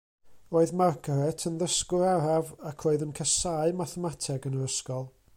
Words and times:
Roedd 0.53 0.71
Margaret 0.79 1.43
yn 1.49 1.59
ddysgwr 1.63 2.05
araf, 2.13 2.49
ac 2.69 2.85
roedd 2.87 3.03
yn 3.07 3.13
casáu 3.19 3.75
mathemateg 3.83 4.49
yn 4.51 4.57
yr 4.63 4.69
ysgol. 4.73 5.07